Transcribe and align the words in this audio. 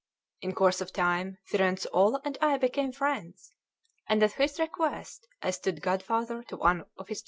In 0.41 0.55
course 0.55 0.81
of 0.81 0.91
time 0.91 1.37
Firenzuola 1.51 2.21
and 2.25 2.35
I 2.41 2.57
became 2.57 2.91
friends, 2.91 3.53
and 4.09 4.23
at 4.23 4.31
his 4.31 4.57
request 4.59 5.27
I 5.43 5.51
stood 5.51 5.79
godfather 5.83 6.41
to 6.41 6.57
one 6.57 6.85
of 6.97 7.07
his 7.07 7.19
children. 7.19 7.19